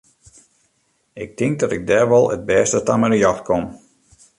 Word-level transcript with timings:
Ik 1.13 1.31
tink 1.37 1.55
dat 1.59 1.71
ik 1.75 1.87
dêr 1.89 2.05
wol 2.11 2.25
it 2.35 2.47
bêste 2.49 2.79
ta 2.83 2.93
myn 2.97 3.17
rjocht 3.19 3.45
kom. 3.47 3.63